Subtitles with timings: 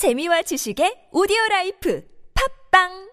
[0.00, 2.00] 재미와 지식의 오디오 라이프.
[2.32, 3.09] 팟빵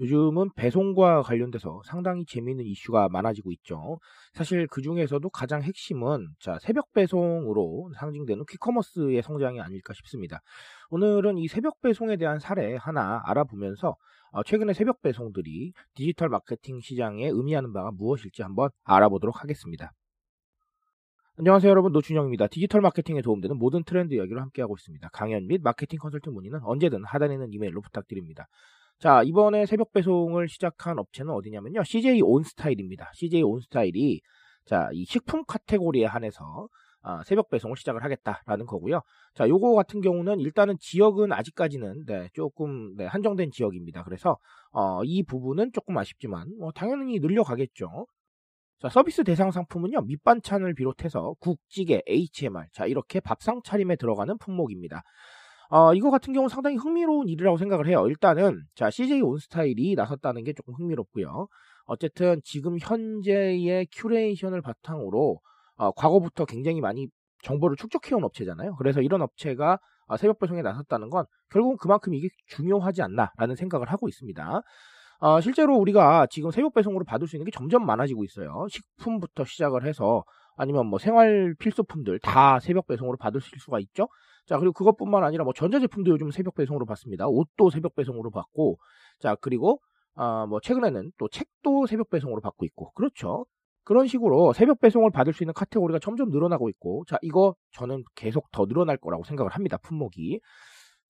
[0.00, 3.98] 요즘은 배송과 관련돼서 상당히 재미있는 이슈가 많아지고 있죠.
[4.32, 10.40] 사실 그 중에서도 가장 핵심은 자, 새벽 배송으로 상징되는 quick commerce의 성장이 아닐까 싶습니다.
[10.88, 13.96] 오늘은 이 새벽 배송에 대한 사례 하나 알아보면서
[14.32, 19.92] 어, 최근에 새벽 배송들이 디지털 마케팅 시장에 의미하는 바가 무엇일지 한번 알아보도록 하겠습니다.
[21.36, 22.46] 안녕하세요 여러분 노준영입니다.
[22.48, 25.08] 디지털 마케팅에 도움되는 모든 트렌드 이야기로 함께하고 있습니다.
[25.12, 28.46] 강연 및 마케팅 컨설팅 문의는 언제든 하단에 있는 이메일로 부탁드립니다.
[29.00, 31.84] 자, 이번에 새벽 배송을 시작한 업체는 어디냐면요.
[31.84, 33.10] CJ 온스타일입니다.
[33.14, 34.20] CJ 온스타일이
[34.66, 36.68] 자, 이 식품 카테고리에 한해서
[37.00, 39.00] 아, 새벽 배송을 시작을 하겠다라는 거고요.
[39.32, 44.04] 자, 요거 같은 경우는 일단은 지역은 아직까지는 네, 조금 네, 한정된 지역입니다.
[44.04, 44.36] 그래서
[44.70, 48.06] 어, 이 부분은 조금 아쉽지만 어, 당연히 늘려가겠죠.
[48.80, 50.02] 자, 서비스 대상 상품은요.
[50.02, 55.02] 밑반찬을 비롯해서 국, 찌개, HMR 자, 이렇게 밥상 차림에 들어가는 품목입니다.
[55.70, 58.04] 어, 이거 같은 경우는 상당히 흥미로운 일이라고 생각을 해요.
[58.08, 61.46] 일단은 자 CJ 온스타일이 나섰다는 게 조금 흥미롭고요.
[61.84, 65.38] 어쨌든 지금 현재의 curation을 바탕으로
[65.76, 67.06] 어, 과거부터 굉장히 많이
[67.44, 68.74] 정보를 축적해온 업체잖아요.
[68.76, 74.08] 그래서 이런 업체가 어, 새벽 배송에 나섰다는 건 결국은 그만큼 이게 중요하지 않나라는 생각을 하고
[74.08, 74.62] 있습니다.
[75.20, 78.66] 어, 실제로 우리가 지금 새벽 배송으로 받을 수 있는 게 점점 많아지고 있어요.
[78.70, 80.24] 식품부터 시작을 해서
[80.56, 84.08] 아니면 뭐 생활 필수품들 다 새벽 배송으로 받을 수가 있죠.
[84.50, 87.28] 자, 그리고 그것뿐만 아니라 뭐 전자제품도 요즘 새벽 배송으로 받습니다.
[87.28, 88.78] 옷도 새벽 배송으로 받고,
[89.20, 89.80] 자, 그리고,
[90.16, 93.46] 아, 뭐 최근에는 또 책도 새벽 배송으로 받고 있고, 그렇죠.
[93.84, 98.50] 그런 식으로 새벽 배송을 받을 수 있는 카테고리가 점점 늘어나고 있고, 자, 이거 저는 계속
[98.50, 99.76] 더 늘어날 거라고 생각을 합니다.
[99.76, 100.40] 품목이.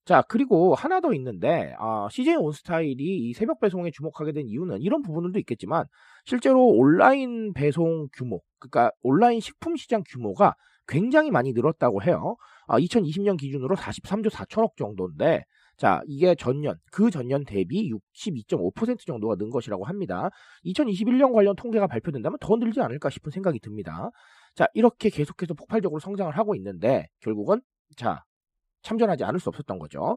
[0.05, 5.01] 자, 그리고 하나 더 있는데, 아, CJ 온스타일이 이 새벽 배송에 주목하게 된 이유는 이런
[5.01, 5.85] 부분들도 있겠지만,
[6.25, 10.53] 실제로 온라인 배송 규모, 그러니까 온라인 식품 시장 규모가
[10.87, 12.35] 굉장히 많이 늘었다고 해요.
[12.71, 15.43] 아, 2020년 기준으로 43조 4천억 정도인데,
[15.75, 20.29] 자, 이게 전년, 그 전년 대비 62.5% 정도가 는 것이라고 합니다.
[20.63, 24.09] 2021년 관련 통계가 발표된다면 더 늘지 않을까 싶은 생각이 듭니다.
[24.55, 27.59] 자, 이렇게 계속해서 폭발적으로 성장을 하고 있는데, 결국은,
[27.97, 28.23] 자,
[28.83, 30.15] 참전하지 않을 수 없었던 거죠.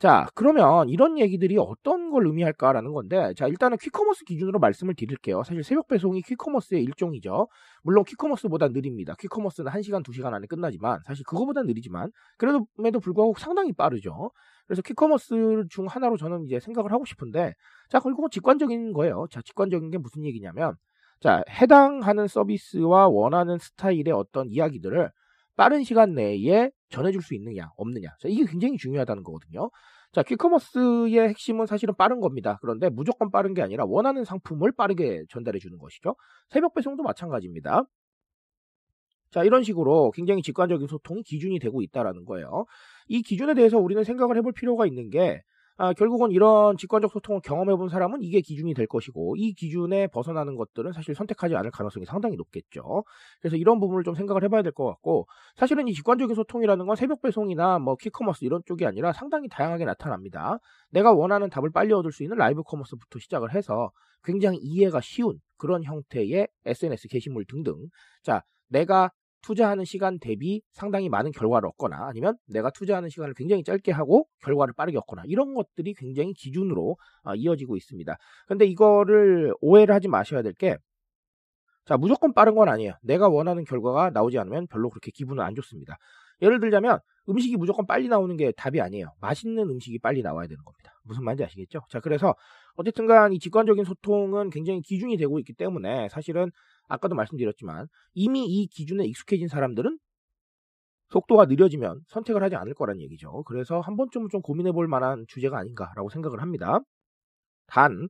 [0.00, 5.42] 자, 그러면 이런 얘기들이 어떤 걸 의미할까라는 건데, 자, 일단은 quick commerce 기준으로 말씀을 드릴게요.
[5.42, 7.48] 사실 새벽 배송이 quick commerce의 일종이죠.
[7.82, 9.16] 물론 quick commerce보다 느립니다.
[9.18, 14.30] quick commerce는 1시간, 2시간 안에 끝나지만, 사실 그거보다 느리지만, 그래도 불구하고 상당히 빠르죠.
[14.68, 17.54] 그래서 quick commerce 중 하나로 저는 이제 생각을 하고 싶은데,
[17.88, 19.26] 자, 결국은 직관적인 거예요.
[19.32, 20.76] 자, 직관적인 게 무슨 얘기냐면,
[21.18, 25.10] 자, 해당하는 서비스와 원하는 스타일의 어떤 이야기들을
[25.56, 28.08] 빠른 시간 내에 전해줄 수 있느냐, 없느냐.
[28.20, 29.70] 자, 이게 굉장히 중요하다는 거거든요.
[30.12, 32.58] 자, 퀵커머스의 핵심은 사실은 빠른 겁니다.
[32.62, 36.16] 그런데 무조건 빠른 게 아니라 원하는 상품을 빠르게 전달해 주는 것이죠.
[36.48, 37.84] 새벽 배송도 마찬가지입니다.
[39.30, 42.64] 자, 이런 식으로 굉장히 직관적인 소통이 기준이 되고 있다라는 거예요.
[43.08, 45.42] 이 기준에 대해서 우리는 생각을 해볼 필요가 있는 게
[45.80, 50.56] 아, 결국은 이런 직관적 소통을 경험해 본 사람은 이게 기준이 될 것이고 이 기준에 벗어나는
[50.56, 53.04] 것들은 사실 선택하지 않을 가능성이 상당히 높겠죠.
[53.40, 57.22] 그래서 이런 부분을 좀 생각을 해봐야 될 것 같고 사실은 이 직관적인 소통이라는 건 새벽
[57.22, 60.58] 배송이나 뭐 quick commerce 이런 쪽이 아니라 상당히 다양하게 나타납니다.
[60.90, 63.90] 내가 원하는 답을 빨리 얻을 수 있는 live commerce부터 시작을 해서
[64.24, 67.74] 굉장히 이해가 쉬운 그런 형태의 SNS 게시물 등등
[68.22, 69.10] 자 내가
[69.48, 74.74] 투자하는 시간 대비 상당히 많은 결과를 얻거나 아니면 내가 투자하는 시간을 굉장히 짧게 하고 결과를
[74.76, 78.14] 빠르게 얻거나 이런 것들이 굉장히 기준으로 어, 이어지고 있습니다.
[78.46, 80.76] 근데 이거를 오해를 하지 마셔야 될 게
[81.86, 82.92] 자, 무조건 빠른 건 아니에요.
[83.02, 85.96] 내가 원하는 결과가 나오지 않으면 별로 그렇게 기분은 안 좋습니다.
[86.42, 86.98] 예를 들자면
[87.28, 89.12] 음식이 무조건 빨리 나오는 게 답이 아니에요.
[89.20, 90.92] 맛있는 음식이 빨리 나와야 되는 겁니다.
[91.04, 91.80] 무슨 말인지 아시겠죠?
[91.90, 92.34] 자, 그래서
[92.76, 96.50] 어쨌든 간 이 직관적인 소통은 굉장히 기준이 되고 있기 때문에 사실은
[96.88, 99.98] 아까도 말씀드렸지만 이미 이 기준에 익숙해진 사람들은
[101.10, 103.42] 속도가 느려지면 선택을 하지 않을 거란 얘기죠.
[103.44, 106.80] 그래서 한 번쯤은 좀 고민해 볼 만한 주제가 아닌가라고 생각을 합니다.
[107.66, 108.08] 단,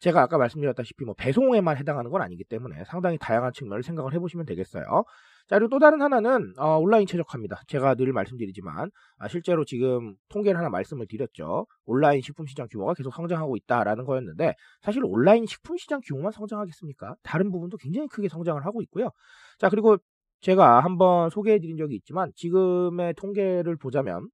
[0.00, 5.04] 제가 아까 말씀드렸다시피 뭐 배송에만 해당하는 건 아니기 때문에 상당히 다양한 측면을 생각을 해보시면 되겠어요.
[5.48, 7.62] 자, 그리고 또 다른 하나는 어, 온라인 최적화입니다.
[7.66, 11.66] 제가 늘 말씀드리지만 아, 실제로 지금 통계를 하나 말씀을 드렸죠.
[11.84, 17.16] 온라인 식품 시장 규모가 계속 성장하고 있다라는 거였는데 사실 온라인 식품 시장 규모만 성장하겠습니까?
[17.22, 19.10] 다른 부분도 굉장히 크게 성장을 하고 있고요.
[19.58, 19.96] 자, 그리고
[20.40, 24.28] 제가 한번 소개해 드린 적이 있지만 지금의 통계를 보자면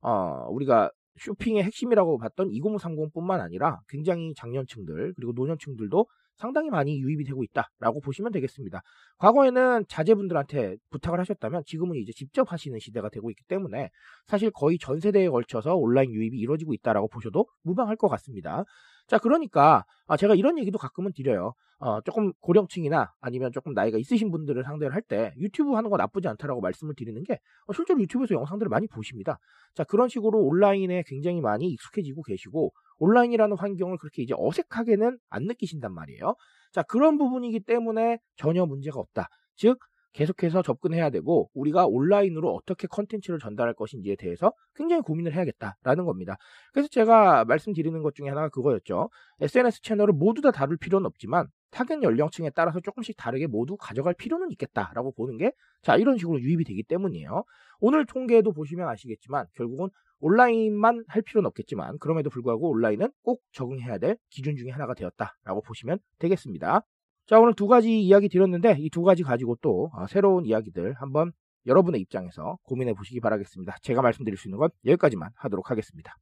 [0.00, 7.42] 어, 우리가 쇼핑의 핵심이라고 봤던 2030뿐만 아니라 굉장히 장년층들 그리고 노년층들도 상당히 많이 유입이 되고
[7.42, 8.82] 있다라고 보시면 되겠습니다.
[9.18, 13.90] 과거에는 자제분들한테 부탁을 하셨다면 지금은 이제 직접 하시는 시대가 되고 있기 때문에
[14.26, 18.64] 사실 거의 전 세대에 걸쳐서 온라인 유입이 이루어지고 있다라고 보셔도 무방할 것 같습니다.
[19.06, 21.54] 자, 그러니까 아, 제가 이런 얘기도 가끔은 드려요.
[21.78, 26.26] 어, 조금 고령층이나 아니면 조금 나이가 있으신 분들을 상대를 할 때 유튜브 하는 거 나쁘지
[26.26, 29.38] 않다라고 말씀을 드리는 게 어, 실제로 유튜브에서 영상들을 많이 보십니다.
[29.74, 35.92] 자, 그런 식으로 온라인에 굉장히 많이 익숙해지고 계시고 온라인이라는 환경을 그렇게 이제 어색하게는 안 느끼신단
[35.92, 36.34] 말이에요.
[36.72, 39.28] 자, 그런 부분이기 때문에 전혀 문제가 없다.
[39.54, 39.78] 즉,
[40.16, 46.36] 계속해서 접근해야 되고 우리가 온라인으로 어떻게 컨텐츠를 전달할 것인지에 대해서 굉장히 고민을 해야겠다라는 겁니다.
[46.72, 49.10] 그래서 제가 말씀드리는 것 중에 하나가 그거였죠.
[49.40, 54.50] SNS 채널을 모두 다 다룰 필요는 없지만 타겟 연령층에 따라서 조금씩 다르게 모두 가져갈 필요는
[54.50, 55.52] 있겠다라고 보는 게
[55.82, 57.44] 자 이런 식으로 유입이 되기 때문이에요.
[57.78, 64.16] 오늘 통계도 보시면 아시겠지만 결국은 온라인만 할 필요는 없겠지만 그럼에도 불구하고 온라인은 꼭 적응해야 될
[64.30, 66.82] 기준 중에 하나가 되었다라고 보시면 되겠습니다.
[67.26, 71.32] 자, 오늘 두 가지 이야기 드렸는데 이 두 가지 가지고 또 아, 새로운 이야기들 한번
[71.66, 73.76] 여러분의 입장에서 고민해 보시기 바라겠습니다.
[73.82, 76.14] 제가 말씀드릴 수 있는 건 여기까지만 하도록 하겠습니다.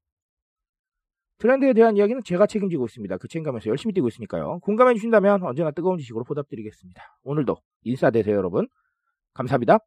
[1.38, 3.18] 트렌드에 대한 이야기는 제가 책임지고 있습니다.
[3.18, 4.60] 그 책임감에서 열심히 뛰고 있으니까요.
[4.60, 7.02] 공감해 주신다면 언제나 뜨거운 지식으로 보답드리겠습니다.
[7.24, 8.68] 오늘도 인사되세요, 여러분.
[9.34, 9.80] 감사합니다.